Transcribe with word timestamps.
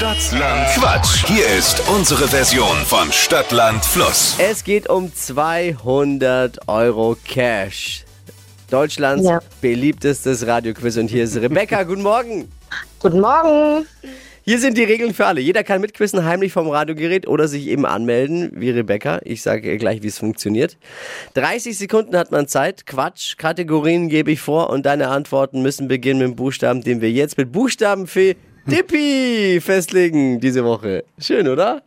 Stadtland 0.00 0.68
Quatsch. 0.74 1.24
Hier 1.26 1.46
ist 1.56 1.82
unsere 1.88 2.28
Version 2.28 2.76
von 2.84 3.10
Stadtland 3.10 3.82
Fluss. 3.82 4.36
Es 4.38 4.62
geht 4.62 4.90
um 4.90 5.10
200 5.10 6.68
Euro 6.68 7.16
Cash. 7.26 8.04
Deutschlands 8.68 9.24
Ja. 9.26 9.40
beliebtestes 9.62 10.46
Radioquiz. 10.46 10.98
Und 10.98 11.08
hier 11.08 11.24
ist 11.24 11.34
Rebecca. 11.36 11.82
Guten 11.84 12.02
Morgen. 12.02 12.52
Guten 13.00 13.20
Morgen. 13.20 13.86
Hier 14.42 14.60
sind 14.60 14.76
die 14.76 14.84
Regeln 14.84 15.14
für 15.14 15.24
alle. 15.24 15.40
Jeder 15.40 15.64
kann 15.64 15.80
mitquissen, 15.80 16.26
heimlich 16.26 16.52
vom 16.52 16.68
Radiogerät 16.68 17.26
oder 17.26 17.48
sich 17.48 17.66
eben 17.66 17.86
anmelden, 17.86 18.50
wie 18.54 18.68
Rebecca. 18.68 19.20
Ich 19.24 19.40
sage 19.40 19.78
gleich, 19.78 20.02
wie 20.02 20.08
es 20.08 20.18
funktioniert. 20.18 20.76
30 21.34 21.76
Sekunden 21.76 22.16
hat 22.18 22.30
man 22.32 22.48
Zeit. 22.48 22.84
Quatsch. 22.84 23.38
Kategorien 23.38 24.10
gebe 24.10 24.30
ich 24.30 24.40
vor 24.42 24.68
und 24.68 24.84
deine 24.84 25.08
Antworten 25.08 25.62
müssen 25.62 25.88
beginnen 25.88 26.18
mit 26.20 26.28
dem 26.28 26.36
Buchstaben, 26.36 26.82
den 26.82 27.00
wir 27.00 27.10
jetzt 27.10 27.38
mit 27.38 27.50
Buchstabenfee 27.50 28.36
Dippi 28.66 29.60
festlegen 29.60 30.40
diese 30.40 30.64
Woche. 30.64 31.04
Schön, 31.18 31.46
oder? 31.48 31.82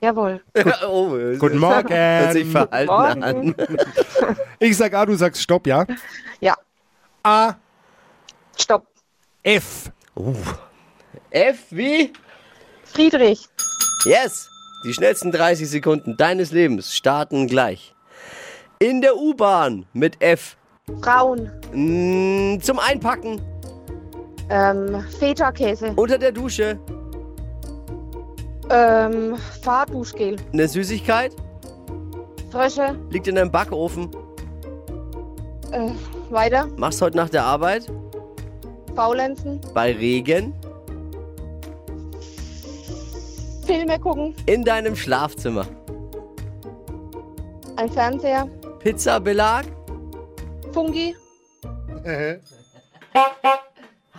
Jawohl. 0.00 0.42
oh, 0.88 1.10
Guten 1.38 1.60
Hört 1.60 2.32
sich 2.32 2.44
Morgen. 2.44 2.50
verhalten 2.50 2.86
Morgen. 2.86 3.22
an. 3.22 3.54
Ich 4.58 4.76
sag 4.76 4.94
A, 4.94 5.04
du 5.06 5.14
sagst 5.16 5.42
Stopp, 5.42 5.66
ja? 5.66 5.84
Ja. 6.40 6.54
A, 7.24 7.54
Stopp. 8.56 8.86
F. 9.42 9.90
F 11.30 11.58
wie? 11.70 12.12
Friedrich. 12.84 13.48
Yes! 14.04 14.48
Die 14.84 14.92
schnellsten 14.94 15.32
30 15.32 15.68
Sekunden 15.68 16.16
deines 16.16 16.52
Lebens 16.52 16.94
starten 16.94 17.46
gleich. 17.48 17.94
In 18.78 19.00
der 19.00 19.16
U-Bahn 19.16 19.86
mit 19.92 20.20
F. 20.22 20.56
Frauen. 21.00 21.50
Mm, 21.72 22.60
Zum 22.60 22.78
Einpacken. 22.78 23.40
Ähm, 24.52 25.02
Feta-Käse. 25.18 25.94
Unter 25.96 26.18
der 26.18 26.30
Dusche. 26.30 26.78
Ähm, 28.68 29.36
Fahrduschgel. 29.62 30.36
Eine 30.52 30.68
Süßigkeit. 30.68 31.34
Frösche. 32.50 32.98
Liegt 33.08 33.26
in 33.28 33.36
deinem 33.36 33.50
Backofen. 33.50 34.10
Äh, 35.70 35.92
weiter. 36.28 36.68
Machst 36.76 37.00
heute 37.00 37.16
nach 37.16 37.30
der 37.30 37.44
Arbeit. 37.44 37.90
Faulenzen. 38.94 39.58
Bei 39.72 39.90
Regen. 39.90 40.52
Filme 43.64 43.98
gucken. 43.98 44.34
In 44.44 44.64
deinem 44.64 44.94
Schlafzimmer. 44.94 45.66
Ein 47.76 47.88
Fernseher. 47.88 48.46
Pizzabelag. 48.80 49.64
Fungi. 50.72 51.16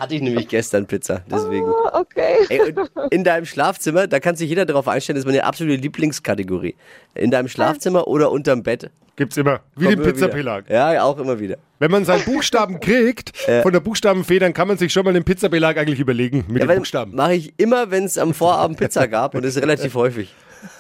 Hatte 0.04 0.16
ich 0.16 0.22
nämlich 0.22 0.50
gestern 0.50 0.86
Pizza, 0.86 1.23
deswegen. 1.32 1.66
Oh, 1.66 1.88
okay. 1.94 2.36
Ey, 2.50 2.73
in 3.09 3.23
deinem 3.23 3.46
Schlafzimmer, 3.46 4.06
da 4.06 4.20
kann 4.20 4.36
sich 4.36 4.50
jeder 4.50 4.66
darauf 4.66 4.90
einstellen, 4.90 5.16
das 5.16 5.22
ist 5.22 5.28
meine 5.28 5.45
absolute 5.45 5.82
Lieblingskategorie. 5.82 6.76
In 7.16 7.32
deinem 7.32 7.48
Schlafzimmer 7.48 8.06
oder 8.06 8.30
unterm 8.30 8.64
Bett. 8.64 8.92
Gibt's 9.16 9.38
immer. 9.38 9.62
Wie 9.78 9.86
Kommt 9.86 10.00
den 10.00 10.04
Pizzabelag. 10.04 10.70
Ja, 10.70 11.02
auch 11.04 11.18
immer 11.20 11.40
wieder. 11.40 11.56
Wenn 11.80 11.90
man 11.90 12.04
seinen 12.04 12.26
Buchstaben 12.26 12.82
kriegt, 12.82 13.32
von 13.64 13.72
der 13.72 13.80
Buchstabenfee, 13.80 14.40
dann 14.40 14.54
kann 14.54 14.68
man 14.68 14.78
sich 14.78 14.92
schon 14.92 15.06
mal 15.06 15.14
den 15.14 15.23
Pizzabelag 15.23 15.78
eigentlich 15.78 16.02
überlegen 16.02 16.44
mit 16.50 16.64
Ja, 16.64 16.67
den 16.67 16.80
Buchstaben. 16.80 17.16
mache 17.16 17.36
ich 17.36 17.54
immer, 17.56 17.90
wenn 17.90 18.04
es 18.04 18.17
am 18.17 18.34
Vorabend 18.34 18.78
Pizza 18.78 19.08
gab 19.08 19.36
und 19.36 19.45
das 19.45 19.56
ist 19.56 19.62
relativ 19.62 19.95
häufig. 19.95 20.34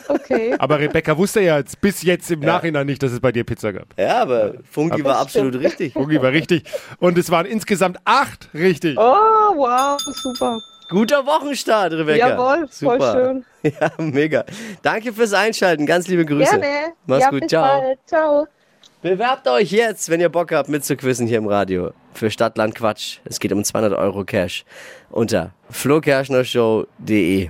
Okay. 0.07 0.55
Aber 0.59 0.79
Rebecca 0.79 1.17
wusste 1.17 1.41
ja 1.41 1.57
jetzt 1.57 1.79
bis 1.81 2.01
jetzt 2.03 2.29
im 2.31 2.41
Nachhinein 2.41 2.85
nicht, 2.85 3.01
dass 3.01 3.11
es 3.11 3.19
bei 3.19 3.31
dir 3.31 3.43
Pizza 3.43 3.71
gab. 3.71 3.87
Ja, 3.97 4.21
aber 4.21 4.55
Funky 4.69 5.03
war 5.03 5.17
absolut 5.17 5.55
richtig. 5.55 5.93
Fungi 5.93 6.21
war 6.21 6.31
richtig. 6.31 6.63
Und 6.99 7.17
es 7.17 7.29
waren 7.31 7.45
insgesamt 7.45 7.97
acht 8.05 8.49
richtig. 8.53 8.97
Oh, 8.97 9.01
wow. 9.01 9.99
Super. 9.99 10.59
Guter 10.89 11.25
Wochenstart, 11.25 11.93
Rebecca. 11.93 12.29
Jawohl. 12.29 12.67
Voll 12.67 12.99
Super. 12.99 13.13
schön. 13.13 13.45
Ja, 13.79 13.91
mega. 13.97 14.43
Danke 14.81 15.13
fürs 15.13 15.33
Einschalten. 15.33 15.85
Ganz 15.85 16.07
liebe 16.07 16.25
Grüße. 16.25 16.59
Gerne. 16.59 16.93
Mach's 17.05 17.21
ja, 17.21 17.29
gut. 17.29 17.41
bis 17.41 17.49
Ciao. 17.49 17.81
Bald. 17.81 17.99
Ciao. 18.05 18.47
Bewerbt 19.01 19.47
euch 19.47 19.71
jetzt, 19.71 20.09
wenn 20.09 20.19
ihr 20.21 20.29
Bock 20.29 20.51
habt, 20.51 20.69
mitzuquissen 20.69 21.27
hier 21.27 21.37
im 21.37 21.47
Radio. 21.47 21.91
Für 22.13 22.29
Stadtland 22.29 22.75
Quatsch. 22.75 23.19
Es 23.25 23.39
geht 23.39 23.51
um 23.51 23.63
200 23.63 23.93
Euro 23.97 24.23
Cash. 24.23 24.65
Unter 25.09 25.51
flokerschnershow.de. 25.69 27.49